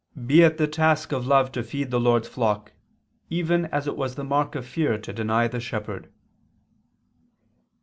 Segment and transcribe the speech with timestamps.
[0.25, 2.71] "Be it the task of love to feed the Lord's flock,
[3.29, 6.11] even as it was the mark of fear to deny the Shepherd."